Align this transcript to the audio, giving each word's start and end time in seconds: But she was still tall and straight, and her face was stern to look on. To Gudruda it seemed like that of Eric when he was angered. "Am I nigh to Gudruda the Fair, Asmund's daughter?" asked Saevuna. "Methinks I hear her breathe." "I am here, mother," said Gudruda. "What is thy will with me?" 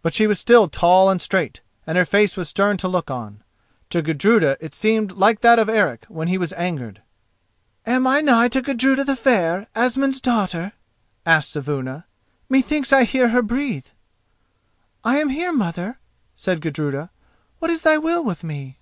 But 0.00 0.14
she 0.14 0.26
was 0.26 0.38
still 0.40 0.66
tall 0.66 1.10
and 1.10 1.20
straight, 1.20 1.60
and 1.86 1.98
her 1.98 2.06
face 2.06 2.38
was 2.38 2.48
stern 2.48 2.78
to 2.78 2.88
look 2.88 3.10
on. 3.10 3.42
To 3.90 4.00
Gudruda 4.00 4.56
it 4.60 4.72
seemed 4.72 5.12
like 5.12 5.42
that 5.42 5.58
of 5.58 5.68
Eric 5.68 6.06
when 6.08 6.28
he 6.28 6.38
was 6.38 6.54
angered. 6.54 7.02
"Am 7.84 8.06
I 8.06 8.22
nigh 8.22 8.48
to 8.48 8.62
Gudruda 8.62 9.04
the 9.04 9.14
Fair, 9.14 9.66
Asmund's 9.74 10.22
daughter?" 10.22 10.72
asked 11.26 11.50
Saevuna. 11.50 12.06
"Methinks 12.48 12.94
I 12.94 13.04
hear 13.04 13.28
her 13.28 13.42
breathe." 13.42 13.88
"I 15.04 15.18
am 15.18 15.28
here, 15.28 15.52
mother," 15.52 15.98
said 16.34 16.62
Gudruda. 16.62 17.10
"What 17.58 17.70
is 17.70 17.82
thy 17.82 17.98
will 17.98 18.24
with 18.24 18.42
me?" 18.42 18.78